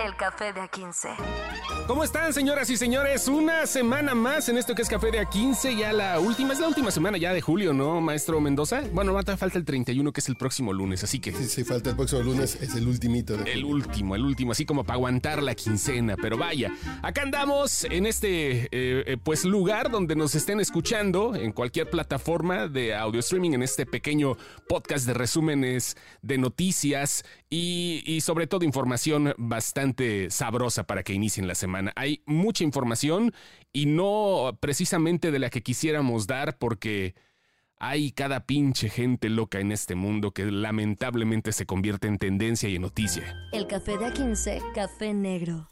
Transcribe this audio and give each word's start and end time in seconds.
El 0.00 0.16
Café 0.16 0.52
de 0.54 0.60
A15. 0.62 1.10
¿Cómo 1.86 2.02
están, 2.02 2.32
señoras 2.32 2.70
y 2.70 2.76
señores? 2.78 3.28
Una 3.28 3.66
semana 3.66 4.14
más 4.14 4.48
en 4.48 4.56
esto 4.56 4.74
que 4.74 4.80
es 4.82 4.88
Café 4.88 5.10
de 5.10 5.26
A15, 5.26 5.76
ya 5.76 5.92
la 5.92 6.18
última, 6.18 6.54
es 6.54 6.60
la 6.60 6.68
última 6.68 6.90
semana 6.90 7.18
ya 7.18 7.34
de 7.34 7.42
julio, 7.42 7.74
¿no, 7.74 8.00
maestro 8.00 8.40
Mendoza? 8.40 8.82
Bueno, 8.92 9.12
falta 9.36 9.58
el 9.58 9.64
31, 9.64 10.12
que 10.12 10.20
es 10.20 10.28
el 10.28 10.36
próximo 10.36 10.72
lunes, 10.72 11.04
así 11.04 11.20
que... 11.20 11.32
Sí, 11.32 11.44
sí, 11.44 11.64
falta 11.64 11.90
el 11.90 11.96
próximo 11.96 12.22
lunes, 12.22 12.56
es 12.60 12.74
el 12.74 12.88
ultimito. 12.88 13.36
De 13.36 13.52
el 13.52 13.64
último, 13.64 14.16
el 14.16 14.24
último, 14.24 14.52
así 14.52 14.64
como 14.64 14.84
para 14.84 14.94
aguantar 14.94 15.42
la 15.42 15.54
quincena, 15.54 16.16
pero 16.16 16.38
vaya, 16.38 16.72
acá 17.02 17.22
andamos 17.22 17.84
en 17.84 18.06
este, 18.06 18.62
eh, 18.64 18.68
eh, 18.72 19.16
pues, 19.22 19.44
lugar 19.44 19.90
donde 19.90 20.16
nos 20.16 20.34
estén 20.34 20.60
escuchando, 20.60 21.34
en 21.34 21.52
cualquier 21.52 21.90
plataforma 21.90 22.66
de 22.66 22.94
audio 22.94 23.20
streaming, 23.20 23.52
en 23.52 23.62
este 23.62 23.84
pequeño 23.84 24.38
podcast 24.68 25.06
de 25.06 25.14
resúmenes 25.14 25.96
de 26.22 26.38
noticias 26.38 27.24
y, 27.50 28.02
y 28.06 28.22
sobre 28.22 28.46
todo 28.46 28.64
información 28.64 29.34
bastante 29.36 29.81
sabrosa 30.30 30.84
para 30.84 31.02
que 31.02 31.12
inicien 31.12 31.46
la 31.46 31.54
semana. 31.54 31.92
Hay 31.96 32.22
mucha 32.26 32.64
información 32.64 33.32
y 33.72 33.86
no 33.86 34.58
precisamente 34.60 35.30
de 35.30 35.38
la 35.38 35.50
que 35.50 35.62
quisiéramos 35.62 36.26
dar 36.26 36.58
porque 36.58 37.14
hay 37.78 38.12
cada 38.12 38.46
pinche 38.46 38.88
gente 38.88 39.28
loca 39.28 39.58
en 39.58 39.72
este 39.72 39.96
mundo 39.96 40.30
que 40.30 40.44
lamentablemente 40.44 41.52
se 41.52 41.66
convierte 41.66 42.06
en 42.06 42.18
tendencia 42.18 42.68
y 42.68 42.76
en 42.76 42.82
noticia. 42.82 43.34
El 43.52 43.66
café 43.66 43.98
de 43.98 44.06
A15, 44.06 44.72
café 44.72 45.12
negro. 45.12 45.68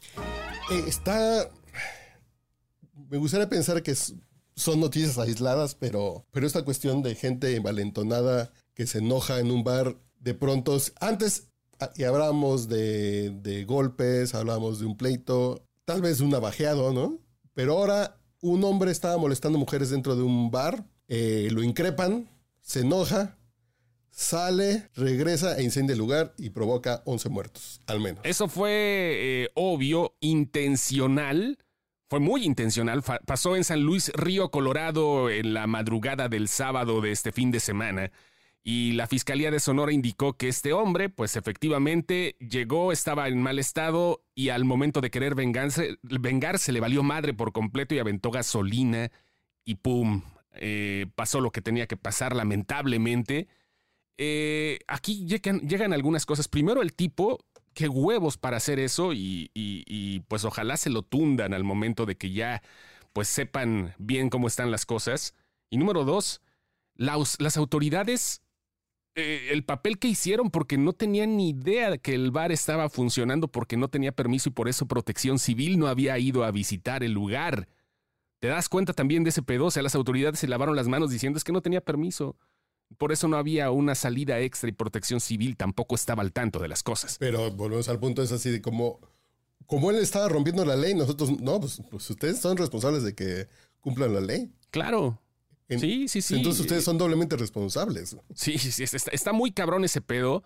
Eh, 0.71 0.83
está... 0.87 1.49
Me 3.09 3.17
gustaría 3.17 3.47
pensar 3.47 3.81
que 3.81 3.95
son 4.55 4.79
noticias 4.79 5.17
aisladas, 5.17 5.75
pero, 5.75 6.25
pero 6.31 6.45
esta 6.45 6.63
cuestión 6.63 7.01
de 7.01 7.15
gente 7.15 7.55
envalentonada 7.55 8.51
que 8.73 8.87
se 8.87 8.99
enoja 8.99 9.39
en 9.39 9.49
un 9.49 9.63
bar, 9.63 9.97
de 10.19 10.33
pronto, 10.33 10.77
antes 10.99 11.50
y 11.95 12.03
hablábamos 12.03 12.67
de, 12.67 13.31
de, 13.31 13.65
golpes, 13.65 14.35
hablábamos 14.35 14.79
de 14.79 14.85
un 14.85 14.97
pleito, 14.97 15.63
tal 15.85 16.01
vez 16.01 16.19
un 16.19 16.29
navajeado, 16.29 16.93
¿no? 16.93 17.19
Pero 17.53 17.77
ahora 17.77 18.17
un 18.41 18.63
hombre 18.63 18.91
estaba 18.91 19.17
molestando 19.17 19.57
mujeres 19.57 19.89
dentro 19.89 20.15
de 20.15 20.23
un 20.23 20.51
bar, 20.51 20.85
eh, 21.07 21.49
lo 21.51 21.63
increpan, 21.63 22.29
se 22.61 22.81
enoja, 22.81 23.37
sale, 24.11 24.89
regresa 24.95 25.57
e 25.57 25.63
incendia 25.63 25.93
el 25.93 25.99
lugar 25.99 26.33
y 26.37 26.49
provoca 26.49 27.01
11 27.05 27.29
muertos, 27.29 27.81
al 27.87 27.99
menos. 27.99 28.21
Eso 28.23 28.47
fue 28.47 28.71
eh, 28.71 29.49
obvio, 29.55 30.15
intencional. 30.19 31.57
Fue 32.09 32.19
muy 32.19 32.43
intencional. 32.43 33.03
pasó 33.25 33.55
en 33.55 33.63
San 33.63 33.81
Luis 33.81 34.11
Río 34.13 34.51
Colorado 34.51 35.29
en 35.29 35.53
la 35.53 35.65
madrugada 35.65 36.27
del 36.27 36.49
sábado 36.49 36.99
de 36.99 37.11
este 37.11 37.31
fin 37.31 37.51
de 37.51 37.61
semana 37.61 38.11
y 38.63 38.91
la 38.91 39.07
Fiscalía 39.07 39.49
de 39.49 39.59
Sonora 39.59 39.91
indicó 39.91 40.33
que 40.33 40.47
este 40.47 40.71
hombre, 40.71 41.09
pues 41.09 41.35
efectivamente 41.35 42.35
llegó, 42.39 42.91
estaba 42.91 43.27
en 43.27 43.41
mal 43.41 43.57
estado 43.57 44.23
y 44.35 44.49
al 44.49 44.65
momento 44.65 45.01
de 45.01 45.09
querer 45.09 45.33
vengarse, 45.33 46.71
le 46.71 46.79
valió 46.79 47.01
madre 47.01 47.33
por 47.33 47.53
completo 47.53 47.95
y 47.95 47.99
aventó 47.99 48.29
gasolina 48.29 49.11
y 49.65 49.75
¡pum! 49.75 50.21
Eh, 50.53 51.07
pasó 51.15 51.41
lo 51.41 51.51
que 51.51 51.61
tenía 51.61 51.87
que 51.87 51.97
pasar 51.97 52.35
lamentablemente. 52.35 53.47
Eh, 54.17 54.79
aquí 54.87 55.25
llegan, 55.25 55.93
algunas 55.93 56.27
cosas. 56.27 56.47
Primero 56.47 56.83
el 56.83 56.93
tipo, 56.93 57.43
qué 57.73 57.87
huevos 57.87 58.37
para 58.37 58.57
hacer 58.57 58.79
eso 58.79 59.11
y, 59.13 59.49
y 59.55 60.19
pues 60.27 60.45
ojalá 60.45 60.77
se 60.77 60.91
lo 60.91 61.01
tundan 61.01 61.55
al 61.55 61.63
momento 61.63 62.05
de 62.05 62.15
que 62.15 62.31
ya 62.31 62.61
pues 63.13 63.27
sepan 63.27 63.95
bien 63.97 64.29
cómo 64.29 64.47
están 64.47 64.69
las 64.69 64.85
cosas. 64.85 65.33
Y 65.71 65.77
número 65.77 66.03
dos, 66.03 66.41
las 66.95 67.57
autoridades 67.57 68.43
eh, 69.15 69.49
el 69.51 69.65
papel 69.65 69.99
que 69.99 70.07
hicieron 70.07 70.49
porque 70.51 70.77
no 70.77 70.93
tenían 70.93 71.35
ni 71.35 71.49
idea 71.49 71.91
de 71.91 71.99
que 71.99 72.15
el 72.15 72.31
bar 72.31 72.51
estaba 72.51 72.89
funcionando 72.89 73.49
porque 73.49 73.75
no 73.75 73.89
tenía 73.89 74.13
permiso 74.13 74.49
y 74.49 74.53
por 74.53 74.69
eso 74.69 74.85
Protección 74.85 75.37
Civil 75.37 75.77
no 75.77 75.87
había 75.87 76.17
ido 76.17 76.45
a 76.45 76.51
visitar 76.51 77.03
el 77.03 77.11
lugar. 77.11 77.67
¿Te 78.39 78.47
das 78.47 78.69
cuenta 78.69 78.93
también 78.93 79.23
de 79.23 79.29
ese 79.31 79.43
pedo? 79.43 79.65
O 79.65 79.71
sea, 79.71 79.83
las 79.83 79.95
autoridades 79.95 80.39
se 80.39 80.47
lavaron 80.47 80.75
las 80.75 80.87
manos 80.87 81.11
diciendo 81.11 81.37
es 81.37 81.43
que 81.43 81.51
no 81.51 81.61
tenía 81.61 81.81
permiso. 81.81 82.37
Por 82.97 83.11
eso 83.11 83.27
no 83.27 83.37
había 83.37 83.69
una 83.71 83.95
salida 83.95 84.39
extra 84.39 84.69
y 84.69 84.73
Protección 84.73 85.19
Civil 85.19 85.57
tampoco 85.57 85.95
estaba 85.95 86.23
al 86.23 86.31
tanto 86.31 86.59
de 86.59 86.69
las 86.69 86.81
cosas. 86.81 87.17
Pero 87.19 87.51
volvemos 87.51 87.89
al 87.89 87.99
punto, 87.99 88.23
es 88.23 88.31
así 88.31 88.49
de 88.49 88.61
como, 88.61 88.99
como 89.65 89.91
él 89.91 89.97
estaba 89.97 90.29
rompiendo 90.29 90.63
la 90.65 90.75
ley, 90.75 90.93
nosotros, 90.95 91.39
no, 91.41 91.59
pues, 91.59 91.81
pues 91.89 92.09
ustedes 92.09 92.39
son 92.39 92.57
responsables 92.57 93.03
de 93.03 93.13
que 93.13 93.47
cumplan 93.81 94.13
la 94.13 94.21
ley. 94.21 94.51
Claro, 94.71 95.19
sí, 95.79 96.07
sí, 96.07 96.21
sí. 96.21 96.35
Entonces 96.35 96.61
ustedes 96.61 96.83
son 96.83 96.97
doblemente 96.97 97.37
responsables. 97.37 98.15
Sí, 98.35 98.57
sí. 98.57 98.83
Está, 98.83 99.33
muy 99.33 99.51
cabrón 99.51 99.83
ese 99.83 100.01
pedo. 100.01 100.43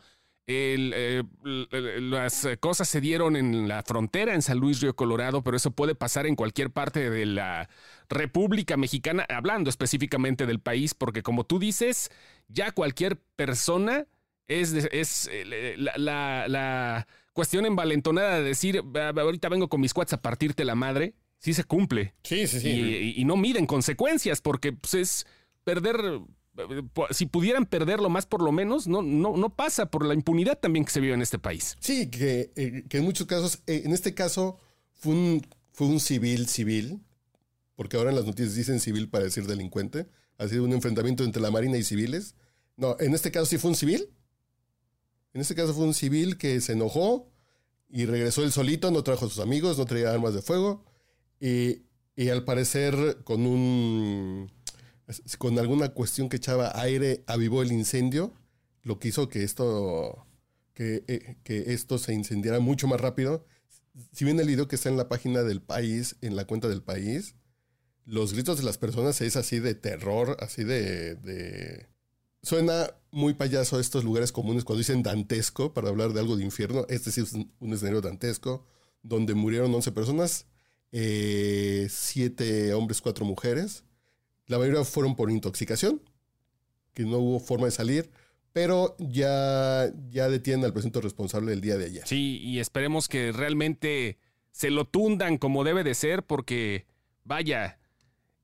Eh, 0.47 1.23
las 1.43 2.47
cosas 2.59 2.87
se 2.87 3.01
dieron 3.01 3.35
en 3.35 3.67
la 3.67 3.81
frontera 3.81 4.35
en 4.35 4.43
San 4.43 4.59
Luis 4.59 4.79
Río 4.79 4.95
Colorado, 4.95 5.43
pero 5.43 5.57
eso 5.57 5.71
puede 5.71 5.95
pasar 5.95 6.27
en 6.27 6.35
cualquier 6.35 6.69
parte 6.69 7.09
de 7.09 7.25
la 7.25 7.67
República 8.09 8.77
Mexicana, 8.77 9.25
hablando 9.27 9.69
específicamente 9.69 10.45
del 10.45 10.59
país, 10.59 10.93
porque 10.93 11.23
como 11.23 11.45
tú 11.45 11.57
dices, 11.57 12.11
ya 12.47 12.71
cualquier 12.71 13.17
persona 13.35 14.05
es, 14.47 14.73
es 14.73 15.29
eh, 15.31 15.75
la, 15.77 16.47
la, 16.47 17.07
cuestión 17.33 17.65
envalentonada 17.65 18.37
de 18.37 18.43
decir, 18.43 18.81
ahorita 18.95 19.49
vengo 19.49 19.67
con 19.67 19.81
mis 19.81 19.93
cuates 19.93 20.13
a 20.13 20.21
partirte 20.21 20.63
la 20.63 20.75
madre, 20.75 21.15
sí 21.45 21.53
se 21.53 21.63
cumple. 21.63 22.15
Sí, 22.23 22.47
sí, 22.47 22.59
sí. 22.59 23.13
Y, 23.17 23.23
no 23.23 23.37
miden 23.37 23.67
consecuencias, 23.67 24.41
porque 24.41 24.73
pues, 24.73 24.95
es 24.95 25.27
perder. 25.63 25.97
Si 27.11 27.27
pudieran 27.27 27.67
perderlo 27.67 28.09
más, 28.09 28.25
por 28.25 28.41
lo 28.41 28.51
menos, 28.51 28.87
no, 28.87 29.03
no, 29.03 29.37
no 29.37 29.55
pasa 29.55 29.91
por 29.91 30.05
la 30.05 30.15
impunidad 30.15 30.57
también 30.57 30.85
que 30.85 30.91
se 30.91 30.99
vive 30.99 31.13
en 31.13 31.21
este 31.21 31.37
país. 31.37 31.75
Sí, 31.79 32.09
que, 32.09 32.51
eh, 32.55 32.83
en 32.89 33.03
muchos 33.03 33.27
casos, 33.27 33.59
eh, 33.67 33.83
en 33.85 33.91
este 33.91 34.15
caso, 34.15 34.57
fue 34.93 35.13
un, 35.13 35.47
fue 35.71 35.85
un 35.85 35.99
civil 35.99 36.47
civil, 36.47 37.01
porque 37.75 37.97
ahora 37.97 38.09
en 38.09 38.15
las 38.15 38.25
noticias 38.25 38.55
dicen 38.55 38.79
civil 38.79 39.07
para 39.07 39.25
decir 39.25 39.45
delincuente. 39.45 40.07
Ha 40.39 40.47
sido 40.47 40.63
un 40.63 40.73
enfrentamiento 40.73 41.23
entre 41.23 41.43
la 41.43 41.51
Marina 41.51 41.77
y 41.77 41.83
civiles. 41.83 42.33
No, 42.75 42.95
en 42.99 43.13
este 43.13 43.29
caso 43.29 43.45
sí 43.45 43.59
fue 43.59 43.69
un 43.69 43.75
civil. 43.75 44.09
En 45.33 45.41
este 45.41 45.53
caso 45.53 45.75
fue 45.75 45.83
un 45.83 45.93
civil 45.93 46.37
que 46.39 46.59
se 46.59 46.73
enojó 46.73 47.29
y 47.87 48.05
regresó 48.05 48.43
él 48.43 48.51
solito, 48.51 48.89
no 48.89 49.03
trajo 49.03 49.27
a 49.27 49.29
sus 49.29 49.39
amigos, 49.39 49.77
no 49.77 49.85
traía 49.85 50.11
armas 50.11 50.33
de 50.33 50.41
fuego 50.41 50.83
y, 51.39 51.81
al 52.29 52.43
parecer 52.45 53.19
con 53.23 53.45
un 53.45 54.51
con 55.37 55.59
alguna 55.59 55.89
cuestión 55.89 56.29
que 56.29 56.37
echaba 56.37 56.79
aire 56.81 57.23
avivó 57.27 57.61
el 57.61 57.71
incendio, 57.71 58.33
lo 58.81 58.97
que 58.97 59.09
hizo 59.09 59.29
que 59.29 59.43
esto 59.43 60.25
que, 60.73 61.03
eh, 61.07 61.37
que 61.43 61.73
esto 61.73 61.97
se 61.97 62.13
incendiara 62.13 62.59
mucho 62.59 62.87
más 62.87 62.99
rápido. 62.99 63.45
Si 64.11 64.25
bien 64.25 64.39
el 64.39 64.47
video 64.47 64.67
que 64.67 64.75
está 64.75 64.89
en 64.89 64.97
la 64.97 65.07
página 65.07 65.43
del 65.43 65.61
país, 65.61 66.17
en 66.21 66.35
la 66.35 66.45
cuenta 66.45 66.67
del 66.67 66.81
país, 66.81 67.35
los 68.05 68.33
gritos 68.33 68.57
de 68.57 68.63
las 68.63 68.77
personas 68.77 69.21
es 69.21 69.35
así 69.35 69.59
de 69.59 69.75
terror, 69.75 70.37
así 70.39 70.63
de. 70.63 71.87
Suena 72.41 72.91
muy 73.11 73.33
payaso 73.33 73.79
estos 73.79 74.03
lugares 74.03 74.31
comunes 74.31 74.63
cuando 74.63 74.79
dicen 74.79 75.01
dantesco 75.01 75.73
para 75.73 75.89
hablar 75.89 76.13
de 76.13 76.19
algo 76.19 76.37
de 76.37 76.43
infierno. 76.43 76.85
Este 76.89 77.11
sí 77.11 77.21
es 77.21 77.33
un 77.33 77.73
escenario 77.73 78.01
dantesco 78.01 78.67
donde 79.01 79.33
murieron 79.33 79.73
11 79.73 79.91
personas 79.93 80.45
eh, 80.91 81.87
siete 81.89 82.73
hombres, 82.73 83.01
cuatro 83.01 83.25
mujeres. 83.25 83.83
La 84.47 84.59
mayoría 84.59 84.83
fueron 84.83 85.15
por 85.15 85.31
intoxicación, 85.31 86.01
que 86.93 87.03
no 87.03 87.17
hubo 87.17 87.39
forma 87.39 87.65
de 87.65 87.71
salir, 87.71 88.11
pero 88.53 88.95
ya, 88.99 89.91
ya 90.09 90.29
detienen 90.29 90.65
al 90.65 90.73
presunto 90.73 91.01
responsable 91.01 91.51
el 91.51 91.61
día 91.61 91.77
de 91.77 91.85
ayer. 91.85 92.07
Sí, 92.07 92.39
y 92.41 92.59
esperemos 92.59 93.07
que 93.07 93.31
realmente 93.31 94.17
se 94.51 94.69
lo 94.69 94.85
tundan 94.85 95.37
como 95.37 95.63
debe 95.63 95.83
de 95.83 95.93
ser, 95.93 96.23
porque 96.23 96.85
vaya, 97.23 97.79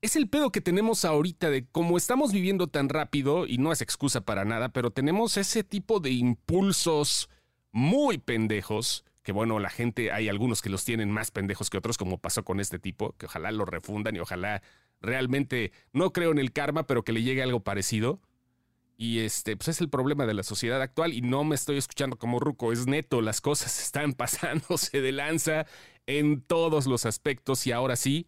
es 0.02 0.16
el 0.16 0.28
pedo 0.28 0.50
que 0.52 0.60
tenemos 0.60 1.04
ahorita 1.04 1.48
de 1.48 1.66
cómo 1.66 1.96
estamos 1.96 2.32
viviendo 2.32 2.66
tan 2.66 2.88
rápido, 2.88 3.46
y 3.46 3.56
no 3.56 3.72
es 3.72 3.80
excusa 3.80 4.20
para 4.20 4.44
nada, 4.44 4.68
pero 4.70 4.90
tenemos 4.90 5.36
ese 5.36 5.64
tipo 5.64 6.00
de 6.00 6.10
impulsos 6.10 7.30
muy 7.70 8.18
pendejos 8.18 9.04
que 9.22 9.32
bueno, 9.32 9.58
la 9.58 9.70
gente, 9.70 10.10
hay 10.12 10.28
algunos 10.28 10.62
que 10.62 10.70
los 10.70 10.84
tienen 10.84 11.10
más 11.10 11.30
pendejos 11.30 11.70
que 11.70 11.78
otros, 11.78 11.96
como 11.96 12.18
pasó 12.18 12.44
con 12.44 12.60
este 12.60 12.78
tipo, 12.78 13.12
que 13.16 13.26
ojalá 13.26 13.52
lo 13.52 13.64
refundan 13.64 14.16
y 14.16 14.18
ojalá 14.18 14.62
realmente, 15.00 15.72
no 15.92 16.12
creo 16.12 16.32
en 16.32 16.38
el 16.38 16.52
karma, 16.52 16.86
pero 16.86 17.04
que 17.04 17.12
le 17.12 17.22
llegue 17.22 17.42
algo 17.42 17.60
parecido. 17.60 18.20
Y 18.96 19.20
este, 19.20 19.56
pues 19.56 19.68
es 19.68 19.80
el 19.80 19.88
problema 19.88 20.26
de 20.26 20.34
la 20.34 20.42
sociedad 20.42 20.80
actual 20.80 21.12
y 21.12 21.22
no 21.22 21.44
me 21.44 21.54
estoy 21.54 21.76
escuchando 21.76 22.16
como 22.18 22.38
ruco, 22.38 22.72
es 22.72 22.86
neto, 22.86 23.20
las 23.20 23.40
cosas 23.40 23.80
están 23.82 24.12
pasándose 24.12 25.00
de 25.00 25.12
lanza 25.12 25.66
en 26.06 26.40
todos 26.40 26.86
los 26.86 27.06
aspectos 27.06 27.66
y 27.66 27.72
ahora 27.72 27.96
sí, 27.96 28.26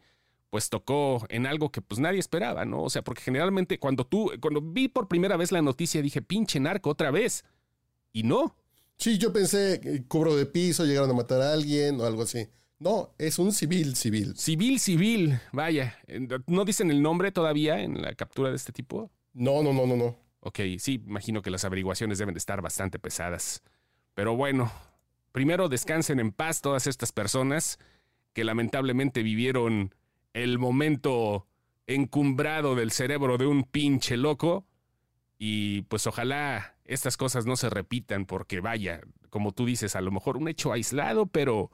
pues 0.50 0.70
tocó 0.70 1.26
en 1.28 1.46
algo 1.46 1.72
que 1.72 1.80
pues 1.80 1.98
nadie 1.98 2.20
esperaba, 2.20 2.64
¿no? 2.64 2.82
O 2.82 2.90
sea, 2.90 3.02
porque 3.02 3.22
generalmente 3.22 3.78
cuando 3.80 4.06
tú, 4.06 4.30
cuando 4.40 4.60
vi 4.60 4.88
por 4.88 5.08
primera 5.08 5.36
vez 5.36 5.50
la 5.50 5.62
noticia 5.62 6.00
dije, 6.00 6.22
pinche 6.22 6.60
narco 6.60 6.90
otra 6.90 7.10
vez. 7.10 7.44
Y 8.12 8.22
no, 8.22 8.56
Sí, 8.98 9.18
yo 9.18 9.32
pensé, 9.32 10.04
cobro 10.08 10.36
de 10.36 10.46
piso, 10.46 10.84
llegaron 10.84 11.10
a 11.10 11.14
matar 11.14 11.40
a 11.42 11.52
alguien 11.52 12.00
o 12.00 12.04
algo 12.04 12.22
así. 12.22 12.48
No, 12.78 13.14
es 13.18 13.38
un 13.38 13.52
civil, 13.52 13.96
civil. 13.96 14.36
Civil, 14.36 14.78
civil, 14.78 15.40
vaya. 15.52 15.96
¿No 16.46 16.64
dicen 16.64 16.90
el 16.90 17.02
nombre 17.02 17.32
todavía 17.32 17.80
en 17.80 18.02
la 18.02 18.14
captura 18.14 18.50
de 18.50 18.56
este 18.56 18.72
tipo? 18.72 19.10
No, 19.32 19.62
no, 19.62 19.72
no, 19.72 19.86
no, 19.86 19.96
no. 19.96 20.16
Ok, 20.40 20.60
sí, 20.78 21.02
imagino 21.06 21.40
que 21.40 21.50
las 21.50 21.64
averiguaciones 21.64 22.18
deben 22.18 22.34
de 22.34 22.38
estar 22.38 22.60
bastante 22.60 22.98
pesadas. 22.98 23.62
Pero 24.14 24.36
bueno, 24.36 24.70
primero 25.32 25.68
descansen 25.68 26.20
en 26.20 26.32
paz 26.32 26.60
todas 26.60 26.86
estas 26.86 27.12
personas 27.12 27.78
que 28.32 28.44
lamentablemente 28.44 29.22
vivieron 29.22 29.94
el 30.34 30.58
momento 30.58 31.46
encumbrado 31.86 32.74
del 32.74 32.90
cerebro 32.90 33.38
de 33.38 33.46
un 33.46 33.64
pinche 33.64 34.16
loco. 34.16 34.66
Y 35.38 35.82
pues 35.82 36.06
ojalá 36.06 36.73
estas 36.84 37.16
cosas 37.16 37.46
no 37.46 37.56
se 37.56 37.70
repitan 37.70 38.26
porque 38.26 38.60
vaya, 38.60 39.00
como 39.30 39.52
tú 39.52 39.66
dices, 39.66 39.96
a 39.96 40.00
lo 40.00 40.10
mejor 40.10 40.36
un 40.36 40.48
hecho 40.48 40.72
aislado, 40.72 41.26
pero... 41.26 41.70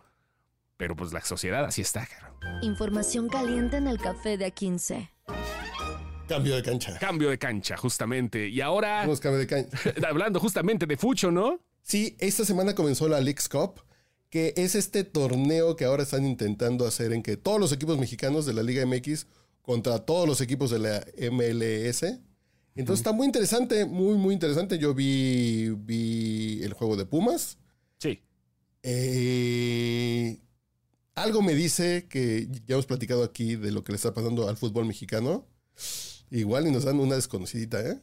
Pero 0.76 0.96
pues 0.96 1.12
la 1.12 1.20
sociedad 1.20 1.64
así 1.64 1.82
está, 1.82 2.06
caro. 2.06 2.34
Información 2.62 3.28
caliente 3.28 3.76
en 3.76 3.86
el 3.86 3.98
café 3.98 4.38
de 4.38 4.46
A15. 4.46 5.10
Cambio 6.26 6.56
de 6.56 6.62
cancha. 6.62 6.98
Cambio 6.98 7.28
de 7.28 7.38
cancha, 7.38 7.76
justamente. 7.76 8.48
Y 8.48 8.62
ahora... 8.62 9.00
Vamos, 9.00 9.20
cambio 9.20 9.40
de 9.40 9.46
cancha. 9.46 9.76
hablando 10.08 10.40
justamente 10.40 10.86
de 10.86 10.96
Fucho, 10.96 11.30
¿no? 11.30 11.60
Sí, 11.82 12.16
esta 12.18 12.44
semana 12.44 12.74
comenzó 12.74 13.08
la 13.08 13.20
Leagues 13.20 13.48
Cup, 13.48 13.82
que 14.30 14.54
es 14.56 14.74
este 14.74 15.04
torneo 15.04 15.76
que 15.76 15.84
ahora 15.84 16.04
están 16.04 16.24
intentando 16.24 16.86
hacer 16.86 17.12
en 17.12 17.22
que 17.22 17.36
todos 17.36 17.60
los 17.60 17.72
equipos 17.72 17.98
mexicanos 17.98 18.46
de 18.46 18.54
la 18.54 18.62
Liga 18.62 18.86
MX 18.86 19.26
contra 19.60 19.98
todos 19.98 20.26
los 20.26 20.40
equipos 20.40 20.70
de 20.70 20.78
la 20.78 21.04
MLS. 21.30 22.20
Entonces 22.74 23.00
está 23.00 23.12
muy 23.12 23.26
interesante, 23.26 23.84
muy, 23.84 24.16
muy 24.16 24.34
interesante. 24.34 24.78
Yo 24.78 24.94
vi, 24.94 25.70
vi 25.70 26.62
el 26.62 26.72
juego 26.72 26.96
de 26.96 27.04
Pumas. 27.04 27.58
Sí. 27.98 28.20
Eh, 28.82 30.40
algo 31.14 31.42
me 31.42 31.54
dice 31.54 32.06
que 32.08 32.48
ya 32.66 32.74
hemos 32.74 32.86
platicado 32.86 33.24
aquí 33.24 33.56
de 33.56 33.72
lo 33.72 33.82
que 33.84 33.92
le 33.92 33.96
está 33.96 34.14
pasando 34.14 34.48
al 34.48 34.56
fútbol 34.56 34.86
mexicano. 34.86 35.46
Igual 36.30 36.68
y 36.68 36.70
nos 36.70 36.84
dan 36.84 37.00
una 37.00 37.16
desconocidita, 37.16 37.80
¿eh? 37.80 38.00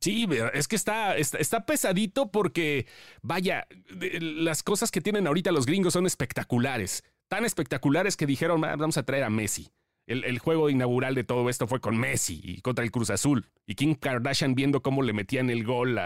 Sí, 0.00 0.28
es 0.52 0.68
que 0.68 0.76
está, 0.76 1.16
está, 1.16 1.64
pesadito 1.64 2.30
porque, 2.30 2.86
vaya, 3.22 3.66
las 3.88 4.62
cosas 4.62 4.90
que 4.90 5.00
tienen 5.00 5.26
ahorita 5.26 5.50
los 5.52 5.66
gringos 5.66 5.94
son 5.94 6.06
espectaculares. 6.06 7.02
Tan 7.28 7.44
espectaculares 7.44 8.16
que 8.16 8.26
dijeron, 8.26 8.60
vamos 8.60 8.98
a 8.98 9.04
traer 9.04 9.24
a 9.24 9.30
Messi. 9.30 9.70
El, 10.06 10.38
juego 10.38 10.70
inaugural 10.70 11.16
de 11.16 11.24
todo 11.24 11.50
esto 11.50 11.66
fue 11.66 11.80
con 11.80 11.98
Messi 11.98 12.40
y 12.42 12.60
contra 12.60 12.84
el 12.84 12.92
Cruz 12.92 13.10
Azul. 13.10 13.46
Y 13.66 13.74
Kim 13.74 13.96
Kardashian 13.96 14.54
viendo 14.54 14.80
cómo 14.80 15.02
le 15.02 15.12
metían 15.12 15.50
el 15.50 15.64
gol 15.64 15.98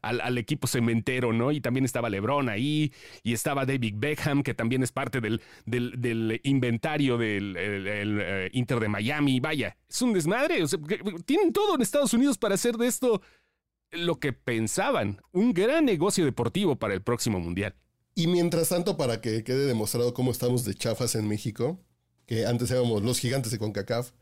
al, 0.00 0.38
equipo 0.38 0.66
cementero, 0.66 1.34
¿no? 1.34 1.52
Y 1.52 1.60
también 1.60 1.84
estaba 1.84 2.08
LeBron 2.08 2.48
ahí. 2.48 2.94
Y 3.22 3.34
estaba 3.34 3.66
David 3.66 3.96
Beckham, 3.98 4.42
que 4.42 4.54
también 4.54 4.82
es 4.82 4.90
parte 4.90 5.20
del, 5.20 6.40
inventario 6.44 7.18
del 7.18 7.54
eh, 7.58 8.48
Inter 8.54 8.80
de 8.80 8.88
Miami. 8.88 9.38
Vaya, 9.40 9.76
es 9.86 10.00
un 10.00 10.14
desmadre. 10.14 10.64
tienen 11.26 11.52
todo 11.52 11.74
en 11.74 11.82
Estados 11.82 12.14
Unidos 12.14 12.38
para 12.38 12.54
hacer 12.54 12.76
de 12.78 12.86
esto 12.86 13.20
lo 13.90 14.18
que 14.18 14.32
pensaban. 14.32 15.20
Un 15.32 15.52
gran 15.52 15.84
negocio 15.84 16.24
deportivo 16.24 16.76
para 16.76 16.94
el 16.94 17.02
próximo 17.02 17.38
Mundial. 17.38 17.74
Y 18.14 18.28
mientras 18.28 18.70
tanto, 18.70 18.96
para 18.96 19.20
que 19.20 19.44
quede 19.44 19.66
demostrado 19.66 20.14
cómo 20.14 20.30
estamos 20.30 20.64
de 20.64 20.74
chafas 20.74 21.14
en 21.16 21.28
México 21.28 21.78
que 22.32 22.46
antes 22.46 22.70
éramos 22.70 23.02
los 23.02 23.18
gigantes 23.18 23.52
de 23.52 23.58
CONCACAF. 23.58 24.12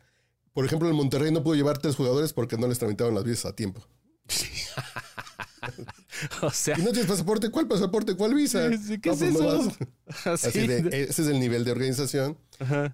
Por 0.53 0.65
ejemplo, 0.65 0.89
el 0.89 0.95
Monterrey 0.95 1.31
no 1.31 1.45
pudo 1.45 1.55
llevar 1.55 1.79
tres 1.79 1.95
jugadores 1.95 2.33
porque 2.33 2.59
no 2.59 2.67
les 2.67 2.81
tramitaron 2.81 3.15
las 3.15 3.23
visas 3.23 3.47
a 3.47 3.55
tiempo. 3.55 3.87
o 6.43 6.51
sea. 6.51 6.77
¿Y 6.77 6.83
no 6.83 6.91
tienes 6.91 7.09
pasaporte? 7.09 7.51
¿Cuál 7.51 7.69
pasaporte? 7.69 8.17
¿Cuál 8.17 8.35
visa? 8.35 8.69
¿Qué 9.01 9.11
es 9.11 9.19
pues 9.19 9.23
eso? 9.23 9.73
Así 10.25 10.67
de, 10.67 11.07
ese 11.09 11.23
es 11.23 11.29
el 11.29 11.39
nivel 11.39 11.65
de 11.65 11.71
organización. 11.71 12.37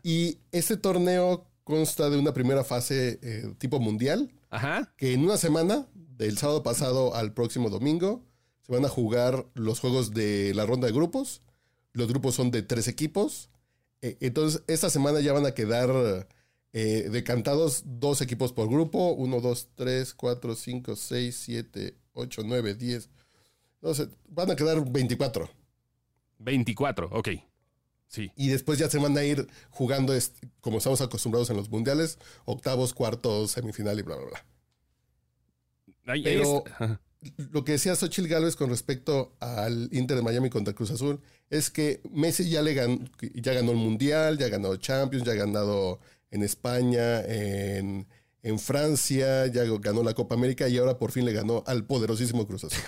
Y 0.02 0.40
este 0.52 0.76
torneo 0.76 1.50
consta 1.64 2.10
de 2.10 2.19
una 2.19 2.34
primera 2.34 2.62
fase 2.62 3.19
eh, 3.22 3.54
tipo 3.56 3.80
mundial. 3.80 4.34
Ajá. 4.50 4.92
Que 4.98 5.14
en 5.14 5.24
una 5.24 5.38
semana, 5.38 5.86
del 5.94 6.36
sábado 6.36 6.62
pasado 6.62 7.14
al 7.14 7.32
próximo 7.32 7.70
domingo, 7.70 8.22
se 8.66 8.72
van 8.74 8.84
a 8.84 8.90
jugar 8.90 9.46
los 9.54 9.80
juegos 9.80 10.12
de 10.12 10.52
la 10.52 10.66
ronda 10.66 10.88
de 10.88 10.92
grupos. 10.92 11.40
Los 11.94 12.06
grupos 12.06 12.34
son 12.34 12.50
de 12.50 12.60
tres 12.60 12.86
equipos. 12.86 13.48
Eh, 14.06 14.17
entonces, 14.20 14.62
esta 14.69 14.88
semana 14.88 15.20
ya 15.20 15.32
van 15.32 15.47
a 15.47 15.53
quedar 15.53 16.29
eh, 16.73 17.08
decantados 17.11 17.82
dos 17.85 18.20
equipos 18.20 18.53
por 18.53 18.69
grupo. 18.69 19.12
Uno, 19.12 19.41
dos, 19.41 19.69
tres, 19.75 20.14
cuatro, 20.14 20.55
cinco, 20.55 20.94
seis, 20.94 21.37
siete, 21.37 21.97
ocho, 22.12 22.43
nueve, 22.44 22.75
diez. 22.75 23.11
Entonces, 23.81 24.08
van 24.29 24.50
a 24.50 24.56
quedar 24.56 24.85
24. 24.88 25.50
24, 26.38 27.08
ok. 27.12 27.29
Sí. 28.06 28.31
Y 28.37 28.49
después 28.49 28.79
ya 28.79 28.88
se 28.88 28.99
van 28.99 29.19
a 29.19 29.25
ir 29.25 29.49
jugando 29.70 30.14
como 30.61 30.79
estamos 30.79 31.00
acostumbrados 31.00 31.50
en 31.50 31.56
los 31.56 31.69
mundiales, 31.69 32.19
octavos, 32.44 32.94
cuartos, 32.94 33.50
semifinal 33.50 33.99
y 33.99 34.03
bla, 34.03 34.17
bla, 34.17 34.26
bla. 36.05 36.23
Pero 36.23 36.62
lo 37.52 37.64
que 37.64 37.73
decía 37.73 37.94
Xochitl 37.96 38.28
Gálvez 38.28 38.56
con 38.56 38.70
respecto 38.70 39.37
al 39.40 39.88
Inter 39.93 40.17
de 40.17 40.23
Miami 40.23 40.50
contra 40.50 40.75
Cruz 40.75 40.90
Azul 40.90 41.20
es 41.50 41.70
que 41.70 42.00
Messi 42.12 42.49
ya, 42.49 42.62
le 42.62 42.75
ganó, 42.75 42.99
ya 43.34 43.52
ganó 43.52 43.73
el 43.73 43.76
Mundial, 43.76 44.38
ya 44.38 44.49
ganado 44.49 44.76
Champions, 44.76 45.25
ya 45.25 45.32
ha 45.32 45.37
ganado 45.37 46.00
en 46.31 46.43
España, 46.43 47.20
en, 47.23 48.06
Francia, 48.58 49.46
ya 49.49 49.64
ganó 49.81 50.05
la 50.05 50.14
Copa 50.14 50.37
América 50.37 50.69
y 50.69 50.78
ahora 50.78 50.99
por 50.99 51.11
fin 51.11 51.25
le 51.25 51.32
ganó 51.32 51.64
al 51.67 51.84
poderosísimo 51.84 52.46
Cruz 52.46 52.62
Azul. 52.62 52.81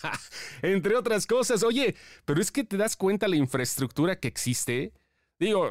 Entre 0.62 0.96
otras 0.96 1.24
cosas, 1.24 1.62
oye, 1.62 1.94
pero 2.24 2.40
es 2.40 2.50
que 2.50 2.64
te 2.64 2.76
das 2.76 2.96
cuenta 2.96 3.28
la 3.28 3.36
infraestructura 3.36 4.18
que 4.18 4.26
existe. 4.26 4.92
Digo, 5.38 5.70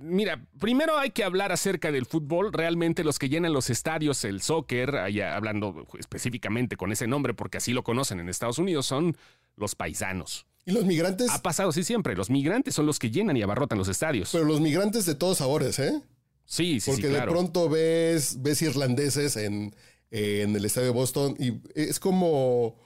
mira, 0.00 0.44
primero 0.58 0.98
hay 0.98 1.10
que 1.10 1.22
hablar 1.22 1.52
acerca 1.52 1.92
del 1.92 2.04
fútbol. 2.04 2.52
Realmente 2.52 3.04
los 3.04 3.18
que 3.18 3.28
llenan 3.28 3.52
los 3.52 3.70
estadios, 3.70 4.24
el 4.24 4.42
soccer, 4.42 4.96
hablando 4.96 5.86
específicamente 5.98 6.76
con 6.76 6.90
ese 6.90 7.06
nombre, 7.06 7.32
porque 7.32 7.58
así 7.58 7.72
lo 7.72 7.84
conocen 7.84 8.18
en 8.18 8.28
Estados 8.28 8.58
Unidos, 8.58 8.86
son 8.86 9.16
los 9.56 9.76
paisanos. 9.76 10.46
¿Y 10.66 10.72
los 10.72 10.84
migrantes? 10.84 11.30
Ha 11.30 11.40
pasado 11.40 11.70
así 11.70 11.84
siempre. 11.84 12.16
Los 12.16 12.28
migrantes 12.28 12.74
son 12.74 12.86
los 12.86 12.98
que 12.98 13.10
llenan 13.10 13.36
y 13.36 13.42
abarrotan 13.42 13.78
los 13.78 13.88
estadios. 13.88 14.30
Pero 14.32 14.44
los 14.44 14.60
migrantes 14.60 15.06
de 15.06 15.14
todos 15.14 15.38
sabores, 15.38 15.78
¿eh? 15.78 16.02
Sí, 16.44 16.80
sí, 16.80 16.90
Porque 16.90 17.06
sí, 17.06 17.12
de 17.12 17.22
pronto 17.22 17.68
ves, 17.68 18.42
ves 18.42 18.62
irlandeses 18.62 19.36
en, 19.36 19.74
en, 20.10 20.56
el 20.56 20.64
estadio 20.64 20.88
de 20.88 20.94
Boston 20.94 21.36
y 21.38 21.60
es 21.74 22.00
como, 22.00 22.76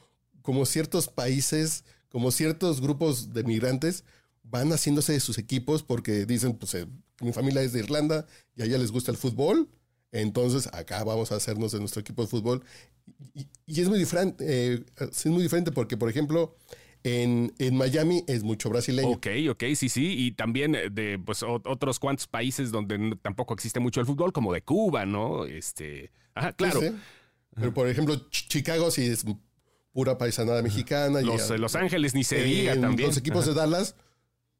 como 0.42 0.66
ciertos 0.66 1.08
países, 1.08 1.84
como 2.08 2.32
ciertos 2.32 2.80
grupos 2.80 3.32
de 3.32 3.44
migrantes 3.44 4.04
van 4.52 4.70
haciéndose 4.70 5.14
de 5.14 5.20
sus 5.20 5.38
equipos 5.38 5.82
porque 5.82 6.26
dicen, 6.26 6.52
pues 6.52 6.74
eh, 6.74 6.86
mi 7.20 7.32
familia 7.32 7.62
es 7.62 7.72
de 7.72 7.80
Irlanda 7.80 8.26
y 8.54 8.60
a 8.62 8.66
ella 8.66 8.78
les 8.78 8.92
gusta 8.92 9.10
el 9.10 9.16
fútbol. 9.16 9.68
Entonces 10.12 10.68
acá 10.74 11.02
vamos 11.04 11.32
a 11.32 11.36
hacernos 11.36 11.72
de 11.72 11.80
nuestro 11.80 12.02
equipo 12.02 12.20
de 12.20 12.28
fútbol. 12.28 12.62
Y, 13.34 13.48
es 13.80 13.88
muy 13.88 13.98
diferente, 13.98 14.44
eh, 14.46 14.84
es 15.00 15.26
muy 15.26 15.42
diferente 15.42 15.72
porque, 15.72 15.96
por 15.96 16.10
ejemplo, 16.10 16.54
en, 17.02 17.50
Miami 17.72 18.24
es 18.28 18.42
mucho 18.42 18.68
brasileño. 18.68 19.08
Ok, 19.08 19.26
ok, 19.50 19.64
sí, 19.74 19.88
sí. 19.88 20.14
Y 20.18 20.32
también 20.32 20.74
eh, 20.74 20.90
de 20.90 21.18
pues, 21.18 21.42
otros 21.42 21.98
cuantos 21.98 22.26
países 22.26 22.70
donde 22.70 23.16
tampoco 23.22 23.54
existe 23.54 23.80
mucho 23.80 24.00
el 24.00 24.06
fútbol, 24.06 24.34
como 24.34 24.52
de 24.52 24.60
Cuba, 24.60 25.06
¿no? 25.06 25.46
Este. 25.46 26.12
Ajá, 26.34 26.52
claro. 26.52 26.80
Pero 27.54 27.72
por 27.72 27.88
ejemplo, 27.88 28.28
Chicago 28.28 28.90
sí 28.90 29.06
es 29.06 29.24
pura 29.92 30.18
paisanada 30.18 30.60
mexicana. 30.60 31.22
Los, 31.22 31.48
Los 31.58 31.74
Ángeles 31.74 32.14
ni 32.14 32.22
se 32.22 32.42
diga 32.42 32.78
también. 32.78 33.08
Los 33.08 33.16
equipos 33.16 33.46
de 33.46 33.54
Dallas 33.54 33.94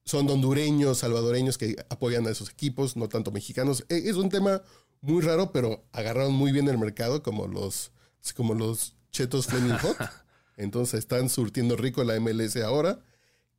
son 0.04 0.28
hondureños, 0.28 0.98
salvadoreños 0.98 1.58
que 1.58 1.76
apoyan 1.88 2.26
a 2.26 2.30
esos 2.30 2.50
equipos, 2.50 2.96
no 2.96 3.08
tanto 3.08 3.30
mexicanos. 3.30 3.84
E, 3.88 4.08
es 4.08 4.16
un 4.16 4.28
tema 4.28 4.62
muy 5.00 5.22
raro, 5.22 5.52
pero 5.52 5.84
agarraron 5.92 6.32
muy 6.32 6.52
bien 6.52 6.68
el 6.68 6.78
mercado 6.78 7.22
como 7.22 7.46
los, 7.46 7.92
como 8.36 8.54
los 8.54 8.96
chetos 9.10 9.46
Flaming 9.46 9.78
Hot. 9.78 9.96
Entonces 10.56 11.00
están 11.00 11.28
surtiendo 11.28 11.76
rico 11.76 12.04
la 12.04 12.18
MLS 12.20 12.56
ahora. 12.56 13.00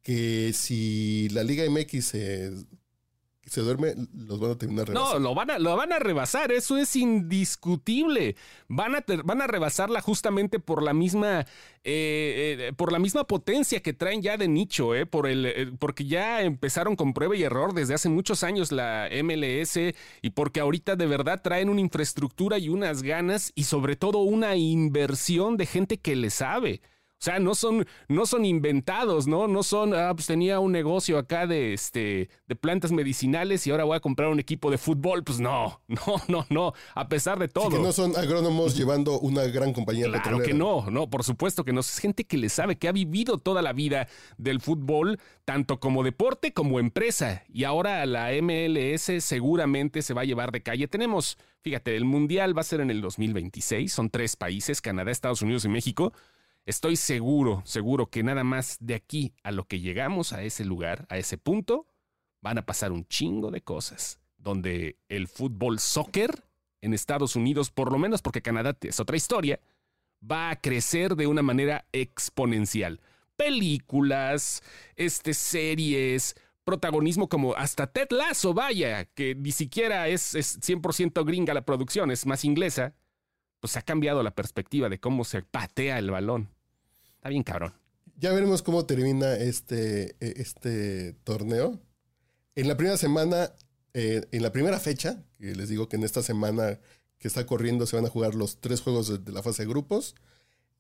Que 0.02 0.52
si 0.54 1.30
la 1.30 1.44
Liga 1.44 1.64
MX 1.70 2.06
se, 2.06 2.52
se 3.46 3.62
duerme, 3.62 3.94
los 4.16 4.40
van 4.40 4.52
a 4.52 4.58
terminar 4.58 4.88
rebasando. 4.88 5.20
No, 5.20 5.20
lo 5.20 5.36
van 5.36 5.52
a, 5.52 5.60
lo 5.60 5.76
van 5.76 5.92
a 5.92 6.00
rebasar, 6.00 6.52
eso 6.52 6.78
es 6.78 6.96
indiscutible. 6.96 8.36
Van 8.70 8.96
a, 8.96 9.04
van 9.24 9.42
a 9.42 9.48
rebasarla 9.48 10.02
justamente 10.02 10.60
por 10.60 10.82
la 10.82 10.94
misma, 10.94 11.42
eh, 11.84 12.68
eh, 12.70 12.74
por 12.76 12.92
la 12.92 13.00
misma 13.00 13.26
potencia 13.26 13.82
que 13.82 13.94
traen 13.94 14.22
ya 14.22 14.38
de 14.38 14.48
nicho, 14.48 14.96
eh, 14.96 15.06
por 15.06 15.28
el, 15.28 15.76
porque 15.78 16.06
ya 16.06 16.42
empezaron 16.42 16.96
con 16.96 17.14
prueba 17.14 17.36
y 17.36 17.44
error 17.44 17.74
desde 17.74 17.94
hace 17.94 18.08
muchos 18.08 18.44
años 18.44 18.72
la 18.72 19.10
MLS 19.24 19.78
y 20.22 20.30
porque 20.32 20.62
ahorita 20.62 20.96
de 20.96 21.06
verdad 21.06 21.42
traen 21.44 21.70
una 21.70 21.82
infraestructura 21.82 22.58
y 22.58 22.70
unas 22.70 23.04
ganas 23.04 23.52
y 23.56 23.66
sobre 23.66 23.98
todo 23.98 24.20
una 24.20 24.56
inversión 24.56 25.58
de 25.58 25.66
gente 25.66 25.98
que 25.98 26.16
le 26.16 26.30
sabe. 26.30 26.82
O 27.24 27.26
sea, 27.26 27.40
no 27.40 27.56
son, 27.56 27.88
no 28.10 28.26
son 28.26 28.44
inventados, 28.44 29.28
¿no? 29.28 29.48
No 29.48 29.64
son, 29.64 29.94
ah, 29.94 30.12
pues 30.14 30.28
tenía 30.28 30.60
un 30.60 30.74
negocio 30.74 31.18
acá 31.18 31.48
de, 31.48 31.72
este, 31.72 32.30
de 32.48 32.56
plantas 32.58 32.92
medicinales 32.92 33.66
y 33.66 33.72
ahora 33.72 33.86
voy 33.86 33.96
a 33.96 34.02
comprar 34.02 34.28
un 34.28 34.42
equipo 34.42 34.70
de 34.70 34.78
fútbol. 34.78 35.24
Pues 35.24 35.40
no, 35.40 35.80
no, 35.88 36.22
no, 36.28 36.46
no. 36.50 36.74
A 36.94 37.08
pesar 37.08 37.40
de 37.40 37.48
todo. 37.48 37.70
que 37.70 37.80
no 37.80 37.94
son 37.94 38.18
agrónomos 38.18 38.76
llevando 38.76 39.22
una 39.22 39.46
gran 39.46 39.72
compañía 39.72 40.12
Claro 40.12 40.40
que 40.40 40.54
no, 40.54 40.92
no, 40.92 41.10
por 41.10 41.24
supuesto 41.24 41.64
que 41.64 41.72
no. 41.72 41.80
Es 41.80 41.98
gente 41.98 42.26
que 42.26 42.36
le 42.36 42.50
sabe, 42.50 42.76
que 42.76 42.90
ha 42.90 42.92
vivido 42.92 43.38
toda 43.38 43.62
la 43.62 43.72
vida 43.72 44.10
del 44.38 44.60
fútbol, 44.60 45.18
tanto 45.46 45.80
como 45.80 46.04
deporte 46.04 46.52
como 46.52 46.78
empresa. 46.78 47.44
Y 47.48 47.64
ahora 47.64 48.06
la 48.06 48.32
MLS 48.42 49.24
seguramente 49.24 50.02
se 50.02 50.14
va 50.14 50.24
a 50.24 50.26
llevar 50.26 50.52
de 50.52 50.62
calle. 50.62 50.90
Tenemos, 50.90 51.38
fíjate, 51.62 51.96
el 51.96 52.04
Mundial 52.04 52.54
va 52.58 52.60
a 52.60 52.66
ser 52.66 52.82
en 52.82 52.92
el 52.92 53.00
2026. 53.00 53.94
Son 53.94 54.10
tres 54.10 54.36
países, 54.36 54.82
Canadá, 54.82 55.10
Estados 55.10 55.42
Unidos 55.42 55.64
y 55.64 55.70
México. 55.70 56.12
Estoy 56.66 56.96
seguro, 56.96 57.62
seguro 57.66 58.10
que 58.10 58.24
nada 58.24 58.46
más 58.46 58.78
de 58.80 58.96
aquí 58.96 59.34
a 59.44 59.52
lo 59.52 59.68
que 59.68 59.82
llegamos 59.82 60.32
a 60.32 60.44
ese 60.44 60.64
lugar, 60.64 61.06
a 61.10 61.18
ese 61.18 61.38
punto, 61.38 61.88
van 62.42 62.58
a 62.58 62.66
pasar 62.66 62.92
un 62.94 63.06
chingo 63.06 63.52
de 63.52 63.62
cosas. 63.62 64.20
Donde 64.38 64.98
el 65.10 65.28
fútbol 65.28 65.80
soccer 65.80 66.46
en 66.82 66.94
Estados 66.94 67.36
Unidos, 67.36 67.70
por 67.70 67.92
lo 67.92 67.98
menos 67.98 68.22
porque 68.22 68.42
Canadá 68.42 68.78
es 68.82 69.00
otra 69.00 69.18
historia, 69.18 69.60
va 70.22 70.52
a 70.52 70.56
crecer 70.62 71.16
de 71.16 71.28
una 71.28 71.42
manera 71.42 71.86
exponencial. 71.92 73.02
Películas, 73.36 74.64
este, 74.96 75.34
series, 75.34 76.36
protagonismo 76.64 77.28
como 77.28 77.56
hasta 77.56 77.88
Ted 77.88 78.08
Lasso, 78.12 78.54
vaya, 78.54 79.06
que 79.06 79.36
ni 79.36 79.52
siquiera 79.52 80.08
es, 80.08 80.34
es 80.36 80.62
100% 80.62 81.26
gringa 81.26 81.54
la 81.54 81.66
producción, 81.66 82.10
es 82.12 82.26
más 82.26 82.46
inglesa, 82.46 82.96
pues 83.60 83.76
ha 83.78 83.82
cambiado 83.82 84.24
la 84.24 84.36
perspectiva 84.36 84.90
de 84.90 85.00
cómo 85.00 85.24
se 85.24 85.42
patea 85.42 85.98
el 86.00 86.12
balón. 86.12 86.53
Está 87.24 87.30
bien 87.30 87.44
cabrón. 87.44 87.72
Ya 88.18 88.34
veremos 88.34 88.62
cómo 88.62 88.86
termina 88.86 89.36
este, 89.36 90.18
e, 90.20 90.42
este 90.42 91.14
torneo. 91.24 91.80
En 92.54 92.68
la 92.68 92.76
primera 92.76 92.98
semana, 92.98 93.54
eh, 93.94 94.28
en 94.34 94.44
la 94.44 94.52
primera 94.52 94.78
fecha, 94.78 95.24
que 95.40 95.56
les 95.56 95.70
digo 95.70 95.88
que 95.88 95.96
en 95.96 96.04
esta 96.04 96.22
semana 96.22 96.82
que 97.20 97.30
está 97.30 97.46
corriendo 97.46 97.86
se 97.86 97.96
van 97.96 98.06
a 98.06 98.10
jugar 98.10 98.36
los 98.36 98.60
tres 98.60 98.82
juegos 98.82 99.24
de, 99.24 99.32
la 99.32 99.42
fase 99.42 99.64
de 99.64 99.70
grupos. 99.70 100.16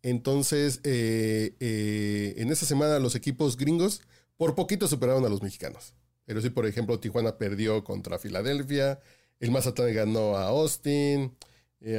Entonces, 0.01 0.81
eh, 0.83 1.55
eh, 1.61 2.33
en 2.35 2.51
esta 2.51 2.65
semana 2.65 2.99
los 2.99 3.15
equipos 3.15 3.55
gringos 3.55 4.01
por 4.35 4.53
poquito 4.53 4.89
superaron 4.89 5.23
a 5.23 5.29
los 5.29 5.41
mexicanos. 5.41 5.93
Pero 6.25 6.41
sí, 6.41 6.49
por 6.49 6.65
ejemplo, 6.65 6.99
Tijuana 6.99 7.37
perdió 7.37 7.85
contra 7.85 8.19
Filadelfia, 8.19 8.99
el 9.39 9.51
Mazatlán 9.51 9.93
ganó 9.93 10.35
a 10.35 10.47
Austin, 10.47 11.37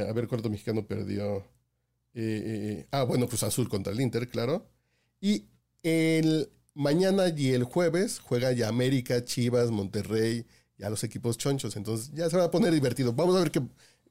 a 0.07 0.13
ver 0.13 0.27
cuánto 0.27 0.51
mexicano 0.51 0.85
perdió. 0.85 1.43
Eh, 2.15 2.41
eh, 2.45 2.87
ah, 2.91 3.03
bueno, 3.03 3.27
Cruz 3.27 3.43
Azul 3.43 3.67
contra 3.67 3.91
el 3.91 3.99
Inter, 3.99 4.29
claro. 4.29 4.65
Y 5.19 5.45
el 5.83 6.49
mañana 6.73 7.27
y 7.35 7.51
el 7.51 7.63
jueves 7.63 8.19
juega 8.19 8.51
ya 8.53 8.69
América, 8.69 9.23
Chivas, 9.23 9.69
Monterrey, 9.69 10.45
ya 10.77 10.89
los 10.89 11.03
equipos 11.03 11.37
chonchos. 11.37 11.75
Entonces 11.75 12.11
ya 12.13 12.29
se 12.29 12.37
va 12.37 12.45
a 12.45 12.51
poner 12.51 12.73
divertido. 12.73 13.13
Vamos 13.13 13.35
a 13.35 13.39
ver 13.39 13.51
qué, 13.51 13.61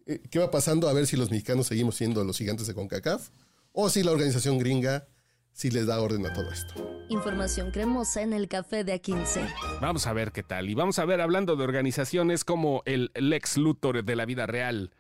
eh, 0.06 0.20
qué 0.30 0.38
va 0.38 0.50
pasando, 0.50 0.88
a 0.88 0.92
ver 0.92 1.06
si 1.06 1.16
los 1.16 1.30
mexicanos 1.30 1.66
seguimos 1.66 1.96
siendo 1.96 2.22
los 2.24 2.36
gigantes 2.36 2.66
de 2.66 2.74
CONCACAF 2.74 3.30
o 3.72 3.88
si 3.88 4.02
la 4.02 4.12
organización 4.12 4.58
gringa 4.58 5.08
si 5.52 5.70
les 5.70 5.86
da 5.86 6.00
orden 6.00 6.26
a 6.26 6.32
todo 6.32 6.50
esto. 6.50 6.74
Información 7.08 7.70
cremosa 7.70 8.22
en 8.22 8.32
el 8.32 8.48
café 8.48 8.82
de 8.82 9.00
A15. 9.00 9.80
Vamos 9.80 10.06
a 10.06 10.12
ver 10.12 10.32
qué 10.32 10.42
tal. 10.42 10.68
Y 10.68 10.74
vamos 10.74 10.98
a 10.98 11.04
ver, 11.04 11.20
hablando 11.20 11.54
de 11.56 11.64
organizaciones 11.64 12.44
como 12.44 12.82
el 12.86 13.12
Lex 13.14 13.56
Luthor 13.56 14.04
de 14.04 14.16
la 14.16 14.26
vida 14.26 14.46
real 14.46 14.90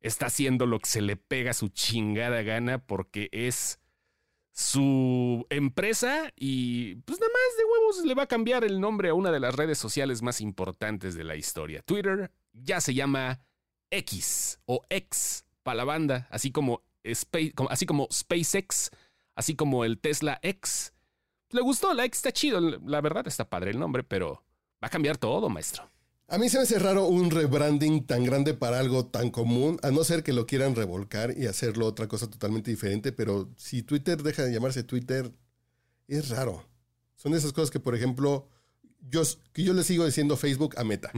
está 0.00 0.26
haciendo 0.26 0.66
lo 0.66 0.78
que 0.78 0.88
se 0.88 1.00
le 1.00 1.16
pega 1.16 1.52
su 1.52 1.68
chingada 1.68 2.42
gana 2.42 2.78
porque 2.78 3.28
es 3.32 3.80
su 4.52 5.46
empresa 5.50 6.32
y 6.34 6.96
pues 6.96 7.20
nada 7.20 7.32
más 7.32 7.56
de 7.56 7.64
huevos 7.64 8.04
le 8.04 8.14
va 8.14 8.24
a 8.24 8.26
cambiar 8.26 8.64
el 8.64 8.80
nombre 8.80 9.10
a 9.10 9.14
una 9.14 9.30
de 9.30 9.38
las 9.38 9.54
redes 9.54 9.78
sociales 9.78 10.20
más 10.20 10.40
importantes 10.40 11.14
de 11.14 11.22
la 11.24 11.36
historia. 11.36 11.82
Twitter 11.82 12.32
ya 12.52 12.80
se 12.80 12.92
llama 12.92 13.40
X 13.90 14.58
o 14.66 14.84
X 14.90 15.44
para 15.62 15.76
la 15.76 15.84
banda, 15.84 16.26
así 16.30 16.50
como, 16.50 16.82
así 17.70 17.86
como 17.86 18.08
SpaceX, 18.12 18.90
así 19.36 19.54
como 19.54 19.84
el 19.84 20.00
Tesla 20.00 20.40
X. 20.42 20.92
Le 21.50 21.60
gustó, 21.60 21.94
la 21.94 22.04
X 22.06 22.18
está 22.18 22.32
chido, 22.32 22.60
la 22.60 23.00
verdad 23.00 23.28
está 23.28 23.48
padre 23.48 23.70
el 23.70 23.78
nombre, 23.78 24.02
pero 24.02 24.44
va 24.82 24.88
a 24.88 24.90
cambiar 24.90 25.18
todo, 25.18 25.48
maestro. 25.48 25.88
A 26.30 26.36
mí 26.36 26.50
se 26.50 26.58
me 26.58 26.64
hace 26.64 26.78
raro 26.78 27.06
un 27.06 27.30
rebranding 27.30 28.04
tan 28.04 28.22
grande 28.22 28.52
para 28.52 28.78
algo 28.78 29.06
tan 29.06 29.30
común, 29.30 29.78
a 29.82 29.90
no 29.90 30.04
ser 30.04 30.22
que 30.22 30.34
lo 30.34 30.46
quieran 30.46 30.74
revolcar 30.74 31.34
y 31.34 31.46
hacerlo 31.46 31.86
otra 31.86 32.06
cosa 32.06 32.28
totalmente 32.28 32.70
diferente, 32.70 33.12
pero 33.12 33.48
si 33.56 33.82
Twitter 33.82 34.22
deja 34.22 34.44
de 34.44 34.52
llamarse 34.52 34.82
Twitter, 34.82 35.32
es 36.06 36.28
raro. 36.28 36.68
Son 37.16 37.32
esas 37.32 37.54
cosas 37.54 37.70
que, 37.70 37.80
por 37.80 37.94
ejemplo, 37.94 38.46
yo, 39.00 39.22
que 39.54 39.62
yo 39.62 39.72
le 39.72 39.82
sigo 39.84 40.04
diciendo 40.04 40.36
Facebook 40.36 40.74
a 40.76 40.84
Meta. 40.84 41.10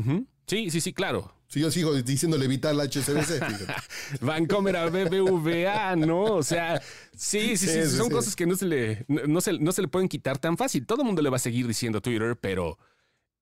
Sí, 0.47 0.71
sí, 0.71 0.81
sí, 0.81 0.93
claro. 0.93 1.35
Si 1.49 1.59
yo 1.59 1.73
sigo 1.73 1.93
diciéndole 1.95 2.47
Vital 2.47 2.79
HSBC. 2.81 3.40
Vancomer 4.21 4.76
a 4.76 4.88
BBVA, 4.88 5.97
¿no? 5.97 6.23
O 6.37 6.43
sea, 6.45 6.81
sí, 7.17 7.57
sí, 7.57 7.67
sí, 7.67 7.97
son 7.97 8.11
cosas 8.11 8.37
que 8.37 8.47
no 8.47 8.55
se, 8.55 8.67
le, 8.67 9.05
no, 9.09 9.40
se, 9.40 9.55
no 9.55 9.73
se 9.73 9.83
le 9.83 9.88
pueden 9.88 10.09
quitar 10.09 10.38
tan 10.38 10.57
fácil. 10.57 10.87
Todo 10.87 11.02
el 11.02 11.07
mundo 11.07 11.21
le 11.21 11.31
va 11.31 11.37
a 11.37 11.40
seguir 11.40 11.67
diciendo 11.67 12.00
Twitter, 12.00 12.37
pero 12.40 12.79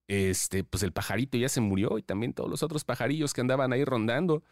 este, 0.09 0.65
pues 0.65 0.83
el 0.83 0.93
pajarito 0.93 1.37
ya 1.37 1.49
se 1.49 1.61
murió 1.61 1.99
y 1.99 2.03
también 2.03 2.33
todos 2.33 2.50
los 2.50 2.62
otros 2.62 2.85
pajarillos 2.85 3.35
que 3.35 3.43
andaban 3.43 3.73
ahí 3.73 3.85
rondando. 3.85 4.43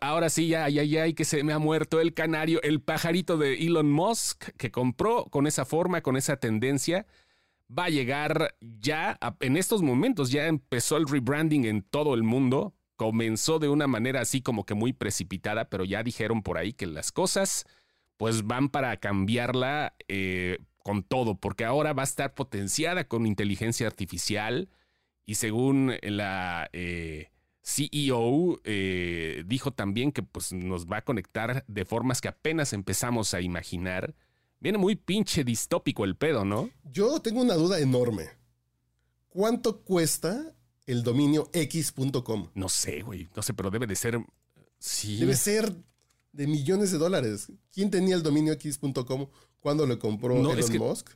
Ahora, 0.00 0.30
sí, 0.30 0.46
ya, 0.46 0.68
ya, 0.68 0.84
ya, 0.84 1.12
que 1.12 1.24
se 1.24 1.42
me 1.42 1.52
ha 1.52 1.58
muerto 1.58 2.00
el 2.00 2.14
canario, 2.14 2.62
el 2.62 2.80
pajarito 2.80 3.36
de 3.36 3.54
Elon 3.54 3.90
Musk 3.90 4.50
que 4.56 4.70
compró 4.70 5.24
con 5.24 5.48
esa 5.48 5.64
forma, 5.64 6.02
con 6.02 6.16
esa 6.16 6.36
tendencia. 6.36 7.04
Va 7.76 7.86
a 7.86 7.90
llegar 7.90 8.54
ya, 8.60 9.18
en 9.40 9.56
estos 9.56 9.82
momentos, 9.82 10.30
ya 10.30 10.46
empezó 10.46 10.96
el 10.98 11.08
rebranding 11.08 11.64
en 11.64 11.82
todo 11.82 12.14
el 12.14 12.22
mundo. 12.22 12.74
Comenzó 12.94 13.58
de 13.58 13.68
una 13.68 13.88
manera 13.88 14.20
así 14.20 14.40
como 14.40 14.64
que 14.64 14.74
muy 14.74 14.92
precipitada, 14.92 15.64
pero 15.64 15.84
ya 15.84 16.04
dijeron 16.04 16.42
por 16.42 16.58
ahí 16.58 16.72
que 16.72 16.86
las 16.86 17.10
cosas 17.10 17.66
pues 18.18 18.46
van 18.46 18.68
para 18.68 18.96
cambiarla 18.98 19.96
eh, 20.06 20.58
con 20.84 21.02
todo, 21.02 21.34
porque 21.34 21.64
ahora 21.64 21.92
va 21.92 22.02
a 22.02 22.04
estar 22.04 22.34
potenciada 22.34 23.08
con 23.08 23.26
inteligencia 23.26 23.88
artificial 23.88 24.68
y 25.24 25.36
según 25.36 25.94
la 26.02 26.68
eh, 26.72 27.30
CEO, 27.62 28.60
eh, 28.64 29.44
dijo 29.46 29.72
también 29.72 30.12
que 30.12 30.22
pues, 30.22 30.52
nos 30.52 30.86
va 30.86 30.98
a 30.98 31.04
conectar 31.04 31.64
de 31.68 31.84
formas 31.84 32.20
que 32.20 32.28
apenas 32.28 32.72
empezamos 32.72 33.34
a 33.34 33.40
imaginar. 33.40 34.14
Viene 34.60 34.78
muy 34.78 34.96
pinche 34.96 35.44
distópico 35.44 36.04
el 36.04 36.16
pedo, 36.16 36.44
¿no? 36.44 36.70
Yo 36.84 37.20
tengo 37.20 37.40
una 37.40 37.54
duda 37.54 37.80
enorme. 37.80 38.28
¿Cuánto 39.28 39.82
cuesta 39.82 40.54
el 40.86 41.02
dominio 41.02 41.48
x.com? 41.52 42.50
No 42.54 42.68
sé, 42.68 43.02
güey. 43.02 43.28
No 43.34 43.42
sé, 43.42 43.54
pero 43.54 43.70
debe 43.70 43.86
de 43.86 43.96
ser. 43.96 44.24
Sí. 44.78 45.18
Debe 45.18 45.36
ser 45.36 45.74
de 46.32 46.46
millones 46.46 46.90
de 46.90 46.98
dólares. 46.98 47.50
¿Quién 47.72 47.90
tenía 47.90 48.14
el 48.14 48.22
dominio 48.22 48.52
x.com 48.54 49.28
cuando 49.60 49.86
le 49.86 49.98
compró 49.98 50.36
Elon 50.36 50.78
Musk? 50.78 51.10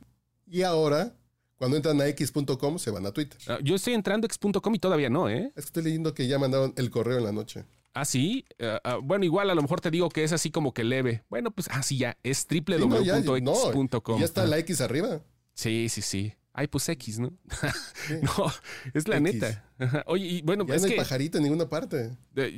Y 0.45 0.61
ahora 0.63 1.15
cuando 1.57 1.77
entran 1.77 1.99
a 2.01 2.07
x.com 2.07 2.77
se 2.77 2.91
van 2.91 3.05
a 3.05 3.11
Twitter. 3.11 3.39
Ah, 3.47 3.59
yo 3.63 3.75
estoy 3.75 3.93
entrando 3.93 4.25
a 4.25 4.27
x.com 4.27 4.75
y 4.75 4.79
todavía 4.79 5.09
no, 5.09 5.29
¿eh? 5.29 5.51
Es 5.55 5.65
que 5.65 5.69
estoy 5.69 5.83
leyendo 5.83 6.13
que 6.13 6.27
ya 6.27 6.39
mandaron 6.39 6.73
el 6.77 6.89
correo 6.89 7.17
en 7.17 7.23
la 7.23 7.31
noche. 7.31 7.65
Ah, 7.93 8.05
sí. 8.05 8.45
Ah, 8.61 8.79
ah, 8.83 8.99
bueno, 9.01 9.25
igual 9.25 9.49
a 9.49 9.55
lo 9.55 9.61
mejor 9.61 9.81
te 9.81 9.89
digo 9.89 10.09
que 10.09 10.23
es 10.23 10.31
así 10.31 10.51
como 10.51 10.73
que 10.73 10.83
leve. 10.83 11.23
Bueno, 11.29 11.49
pues 11.51 11.67
así 11.69 11.97
ya. 11.97 12.15
Es 12.21 12.45
www.x.com. 12.47 14.19
ya, 14.19 14.25
está 14.25 14.45
la 14.45 14.59
X 14.59 14.81
arriba. 14.81 15.21
Sí, 15.53 15.89
sí, 15.89 16.03
sí. 16.03 16.33
Ay, 16.53 16.67
pues 16.67 16.87
X, 16.89 17.19
¿no? 17.19 17.33
no, 18.21 18.53
es 18.93 19.07
la 19.07 19.19
neta. 19.19 19.66
Oye, 20.05 20.25
y 20.25 20.41
bueno, 20.41 20.65
ya 20.65 20.75
es 20.75 20.81
no 20.81 20.87
hay 20.87 20.95
pajarito 20.95 21.37
en 21.37 21.43
ninguna 21.43 21.69
parte. 21.69 22.11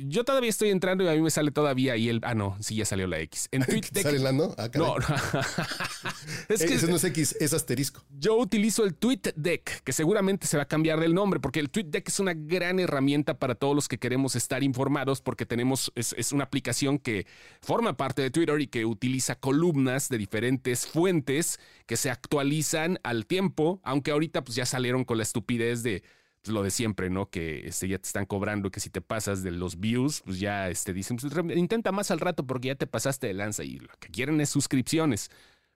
Yo 0.06 0.24
todavía 0.24 0.50
estoy 0.50 0.70
entrando 0.70 1.04
y 1.04 1.08
a 1.08 1.12
mí 1.12 1.20
me 1.20 1.30
sale 1.30 1.50
todavía 1.50 1.96
y 1.96 2.08
el. 2.08 2.20
Ah, 2.22 2.34
no, 2.34 2.56
sí, 2.60 2.76
ya 2.76 2.84
salió 2.84 3.06
la 3.06 3.18
X. 3.20 3.48
En 3.50 3.62
Twitter. 3.66 4.02
¿Sale 4.02 4.18
la 4.18 4.32
no? 4.32 4.54
Ah, 4.56 4.70
no, 4.74 4.96
es 6.48 6.62
que. 6.62 6.74
Ese 6.74 6.86
no 6.88 6.96
es 6.96 7.04
X, 7.04 7.36
es 7.38 7.52
asterisco. 7.52 8.02
Yo 8.18 8.36
utilizo 8.36 8.84
el 8.84 8.94
TweetDeck, 8.94 9.82
que 9.82 9.92
seguramente 9.92 10.46
se 10.46 10.56
va 10.56 10.64
a 10.64 10.68
cambiar 10.68 11.00
del 11.00 11.14
nombre, 11.14 11.40
porque 11.40 11.60
el 11.60 11.70
TweetDeck 11.70 12.08
es 12.08 12.20
una 12.20 12.34
gran 12.34 12.80
herramienta 12.80 13.38
para 13.38 13.54
todos 13.54 13.74
los 13.74 13.88
que 13.88 13.98
queremos 13.98 14.36
estar 14.36 14.62
informados, 14.62 15.20
porque 15.20 15.46
tenemos. 15.46 15.92
Es, 15.94 16.14
es 16.16 16.32
una 16.32 16.44
aplicación 16.44 16.98
que 16.98 17.26
forma 17.60 17.96
parte 17.96 18.22
de 18.22 18.30
Twitter 18.30 18.60
y 18.60 18.66
que 18.66 18.84
utiliza 18.84 19.34
columnas 19.34 20.08
de 20.08 20.18
diferentes 20.18 20.86
fuentes 20.86 21.58
que 21.86 21.96
se 21.96 22.10
actualizan 22.10 22.98
al 23.02 23.26
tiempo 23.26 23.80
aunque 23.82 24.10
ahorita 24.10 24.44
pues 24.44 24.56
ya 24.56 24.66
salieron 24.66 25.04
con 25.04 25.16
la 25.16 25.22
estupidez 25.22 25.82
de 25.82 26.02
pues, 26.42 26.52
lo 26.54 26.62
de 26.62 26.70
siempre, 26.70 27.10
¿no? 27.10 27.30
Que 27.30 27.66
este, 27.66 27.88
ya 27.88 27.98
te 27.98 28.06
están 28.06 28.26
cobrando, 28.26 28.70
que 28.70 28.80
si 28.80 28.90
te 28.90 29.00
pasas 29.00 29.42
de 29.42 29.50
los 29.50 29.78
views, 29.78 30.22
pues 30.24 30.40
ya 30.40 30.68
este, 30.68 30.92
dicen, 30.92 31.16
pues, 31.16 31.32
intenta 31.56 31.92
más 31.92 32.10
al 32.10 32.20
rato 32.20 32.46
porque 32.46 32.68
ya 32.68 32.74
te 32.74 32.86
pasaste 32.86 33.26
de 33.26 33.34
lanza 33.34 33.64
y 33.64 33.78
lo 33.78 33.88
que 33.98 34.08
quieren 34.08 34.40
es 34.40 34.48
suscripciones. 34.48 35.30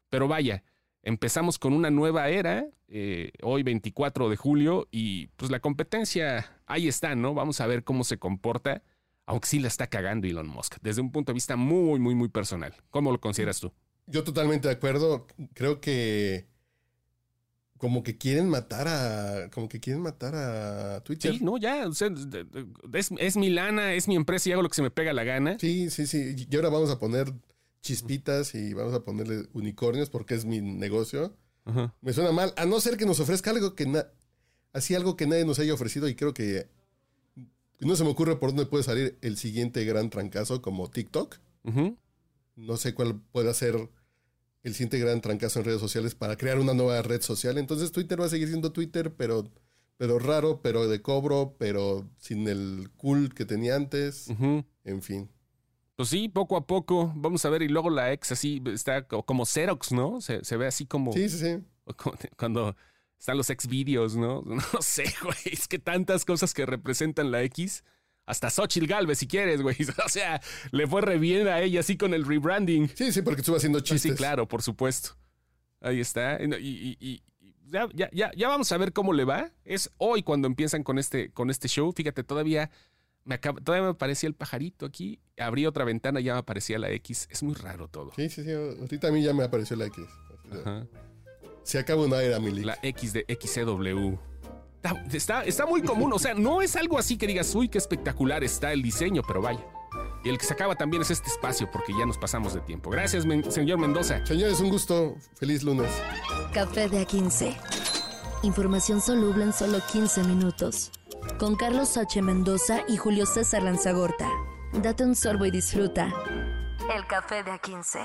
Pero 0.09 0.28
vaya, 0.28 0.62
empezamos 1.02 1.59
con 1.59 1.73
una 1.73 1.90
nueva 1.90 2.28
era, 2.28 2.66
eh, 2.88 3.33
hoy 3.42 3.62
24 3.62 4.28
de 4.28 4.37
julio, 4.37 4.88
y 4.90 5.28
pues 5.37 5.50
la 5.50 5.61
competencia 5.61 6.50
ahí 6.66 6.88
está, 6.88 7.14
¿no? 7.14 7.35
Vamos 7.35 7.61
a 7.61 7.66
ver 7.66 7.85
cómo 7.85 8.04
se 8.04 8.18
comporta, 8.18 8.83
aunque 9.26 9.49
sí 9.49 9.59
la 9.59 9.68
está 9.68 9.87
cagando 9.87 10.26
Elon 10.26 10.49
Musk, 10.49 10.76
desde 10.83 11.02
un 11.02 11.12
punto 11.12 11.33
de 11.33 11.35
vista 11.35 11.56
muy, 11.56 11.99
muy, 11.99 12.14
muy 12.14 12.28
personal. 12.28 12.75
¿Cómo 12.90 13.12
lo 13.12 13.21
consideras 13.21 13.61
tú? 13.61 13.73
Yo 14.06 14.25
totalmente 14.25 14.68
de 14.68 14.75
acuerdo. 14.75 15.26
Creo 15.54 15.80
que 15.80 16.47
como 17.84 18.02
que 18.02 18.16
quieren 18.16 18.48
matar 18.48 18.88
a 18.88 19.50
como 19.50 19.68
que 19.68 19.78
quieren 19.78 20.00
matar 20.00 20.34
a 20.34 21.04
Twitter. 21.04 21.34
Sí, 21.34 21.44
no, 21.44 21.58
ya, 21.58 21.86
o 21.86 21.92
sea, 21.92 22.08
es, 22.94 23.10
es 23.18 23.36
mi 23.36 23.50
lana, 23.50 23.92
es 23.92 24.08
mi 24.08 24.16
empresa 24.16 24.48
y 24.48 24.52
hago 24.52 24.62
lo 24.62 24.70
que 24.70 24.74
se 24.76 24.80
me 24.80 24.90
pega 24.90 25.12
la 25.12 25.22
gana. 25.22 25.58
Sí, 25.58 25.90
sí, 25.90 26.06
sí. 26.06 26.34
Y 26.50 26.56
ahora 26.56 26.70
vamos 26.70 26.88
a 26.88 26.98
poner 26.98 27.30
chispitas 27.82 28.54
y 28.54 28.72
vamos 28.72 28.94
a 28.94 29.04
ponerle 29.04 29.48
unicornios 29.52 30.08
porque 30.08 30.34
es 30.34 30.46
mi 30.46 30.62
negocio. 30.62 31.36
Ajá. 31.66 31.94
Me 32.00 32.14
suena 32.14 32.32
mal, 32.32 32.54
a 32.56 32.64
no 32.64 32.80
ser 32.80 32.96
que 32.96 33.04
nos 33.04 33.20
ofrezca 33.20 33.50
algo 33.50 33.74
que 33.74 34.02
así 34.72 34.94
algo 34.94 35.14
que 35.14 35.26
nadie 35.26 35.44
nos 35.44 35.58
haya 35.58 35.74
ofrecido 35.74 36.08
y 36.08 36.14
creo 36.14 36.32
que 36.32 36.66
no 37.80 37.96
se 37.96 38.04
me 38.04 38.08
ocurre 38.08 38.36
por 38.36 38.48
dónde 38.48 38.64
puede 38.64 38.82
salir 38.82 39.18
el 39.20 39.36
siguiente 39.36 39.84
gran 39.84 40.08
trancazo 40.08 40.62
como 40.62 40.88
TikTok. 40.88 41.36
No 42.56 42.78
sé 42.78 42.94
cuál 42.94 43.20
puede 43.30 43.52
ser 43.52 43.90
el 44.64 44.73
siguiente 44.73 44.99
gran 44.99 45.21
trancazo 45.21 45.61
en 45.61 45.66
redes 45.66 45.80
sociales 45.80 46.14
para 46.16 46.37
crear 46.37 46.59
una 46.59 46.75
nueva 46.75 47.00
red 47.02 47.23
social. 47.23 47.56
Entonces 47.59 47.92
Twitter 47.92 48.21
va 48.21 48.26
a 48.26 48.30
seguir 48.30 48.49
siendo 48.49 48.73
Twitter, 48.73 49.14
pero, 49.14 49.44
pero 49.97 50.18
raro, 50.18 50.61
pero 50.62 50.88
de 50.88 51.00
cobro, 51.00 51.54
pero 51.59 52.09
sin 52.18 52.49
el 52.49 52.90
cool 52.97 53.33
que 53.35 53.44
tenía 53.44 53.76
antes. 53.76 54.28
En 54.85 55.02
fin. 55.02 55.30
Pues 55.97 56.09
sí, 56.09 56.28
poco 56.28 56.56
a 56.56 56.66
poco, 56.66 57.12
vamos 57.14 57.44
a 57.44 57.50
ver, 57.50 57.62
y 57.62 57.68
luego 57.68 57.88
la 57.88 58.12
ex 58.12 58.33
así 58.33 58.61
está 58.66 59.06
co- 59.06 59.23
como 59.23 59.47
Xerox, 59.47 59.92
¿no? 59.92 60.21
Se, 60.21 60.44
se 60.44 60.56
ve 60.56 60.66
así 60.66 60.87
como, 60.87 61.12
Sí, 61.12 61.28
sí, 61.28 61.38
sí. 61.38 61.64
cuando 62.37 62.75
están 63.16 63.37
los 63.37 63.49
ex 63.50 63.68
videos, 63.68 64.16
¿no? 64.16 64.42
No 64.44 64.83
sé, 64.83 65.04
güey, 65.23 65.37
es 65.52 65.68
que 65.68 65.78
tantas 65.78 66.25
cosas 66.25 66.52
que 66.52 66.66
representan 66.66 67.30
la 67.30 67.42
X. 67.44 67.85
Hasta 68.26 68.48
Xochitl 68.50 68.86
Galvez, 68.86 69.18
si 69.18 69.26
quieres, 69.26 69.60
güey. 69.62 69.76
O 70.04 70.08
sea, 70.08 70.40
le 70.70 70.86
fue 70.86 71.02
re 71.02 71.18
bien 71.18 71.46
a 71.48 71.60
ella 71.60 71.80
así 71.80 71.96
con 71.96 72.14
el 72.14 72.24
rebranding. 72.24 72.88
Sí, 72.94 73.12
sí, 73.12 73.22
porque 73.22 73.40
estuvo 73.42 73.56
haciendo 73.56 73.80
Sí, 73.80 73.84
chistes. 73.86 74.12
sí, 74.12 74.16
claro, 74.16 74.48
por 74.48 74.62
supuesto. 74.62 75.10
Ahí 75.80 76.00
está. 76.00 76.38
Y, 76.42 76.46
y- 76.54 76.96
y- 77.00 77.22
y 77.40 77.54
ya, 77.66 77.88
ya, 77.94 78.08
ya, 78.12 78.30
ya 78.36 78.48
vamos 78.48 78.70
a 78.72 78.78
ver 78.78 78.92
cómo 78.92 79.12
le 79.12 79.24
va. 79.24 79.50
Es 79.64 79.90
hoy 79.98 80.22
cuando 80.22 80.46
empiezan 80.48 80.82
con 80.82 80.98
este, 80.98 81.30
con 81.32 81.50
este 81.50 81.68
show. 81.68 81.92
Fíjate, 81.94 82.24
todavía 82.24 82.70
me, 83.24 83.34
acaba- 83.34 83.60
todavía 83.60 83.84
me 83.84 83.90
aparecía 83.92 84.26
el 84.28 84.34
pajarito 84.34 84.86
aquí. 84.86 85.20
Abrí 85.38 85.66
otra 85.66 85.84
ventana 85.84 86.20
y 86.20 86.24
ya 86.24 86.32
me 86.34 86.38
aparecía 86.40 86.78
la 86.78 86.90
X. 86.92 87.28
Es 87.30 87.42
muy 87.42 87.54
raro 87.54 87.88
todo. 87.88 88.12
Sí, 88.16 88.28
sí, 88.30 88.42
sí. 88.44 88.52
Ahorita 88.52 89.08
a 89.08 89.10
mí 89.10 89.22
ya 89.22 89.34
me 89.34 89.44
apareció 89.44 89.76
la 89.76 89.86
X. 89.86 90.04
Ajá. 90.50 90.86
Se 91.62 91.78
acaba 91.78 92.04
una 92.04 92.22
era, 92.22 92.38
Milik. 92.40 92.64
La 92.64 92.78
X 92.82 93.12
de 93.12 93.24
XCW. 93.28 94.16
Está, 94.84 95.02
está, 95.16 95.44
está 95.44 95.66
muy 95.66 95.82
común. 95.82 96.12
O 96.12 96.18
sea, 96.18 96.34
no 96.34 96.60
es 96.60 96.76
algo 96.76 96.98
así 96.98 97.16
que 97.16 97.26
digas, 97.26 97.54
uy, 97.54 97.68
qué 97.68 97.78
espectacular 97.78 98.44
está 98.44 98.72
el 98.72 98.82
diseño, 98.82 99.22
pero 99.26 99.40
vaya. 99.40 99.64
Y 100.24 100.28
el 100.28 100.38
que 100.38 100.44
se 100.44 100.52
acaba 100.52 100.74
también 100.74 101.02
es 101.02 101.10
este 101.10 101.28
espacio 101.30 101.70
porque 101.70 101.92
ya 101.98 102.04
nos 102.06 102.18
pasamos 102.18 102.52
de 102.54 102.60
tiempo. 102.60 102.90
Gracias, 102.90 103.24
men- 103.24 103.50
señor 103.50 103.78
Mendoza. 103.78 104.24
Señores, 104.26 104.60
un 104.60 104.68
gusto. 104.70 105.16
Feliz 105.36 105.62
lunes. 105.62 105.90
Café 106.52 106.88
de 106.88 107.06
A15. 107.06 107.56
Información 108.42 109.00
soluble 109.00 109.44
en 109.44 109.52
solo 109.52 109.78
15 109.92 110.24
minutos. 110.24 110.90
Con 111.38 111.56
Carlos 111.56 111.96
H. 111.96 112.20
Mendoza 112.20 112.80
y 112.88 112.96
Julio 112.98 113.24
César 113.26 113.62
Lanzagorta. 113.62 114.28
Date 114.74 115.04
un 115.04 115.14
sorbo 115.14 115.46
y 115.46 115.50
disfruta. 115.50 116.12
El 116.94 117.06
café 117.06 117.42
de 117.42 117.52
A15. 117.52 118.00